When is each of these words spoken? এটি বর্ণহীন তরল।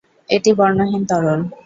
এটি 0.29 0.51
বর্ণহীন 0.57 1.03
তরল। 1.09 1.39